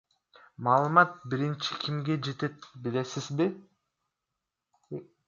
Маалымат 0.67 1.11
биринчи 1.33 1.71
кимге 1.83 2.15
жетет, 2.29 2.55
билесизби? 2.87 3.47